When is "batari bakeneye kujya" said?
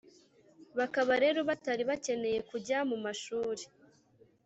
1.49-2.77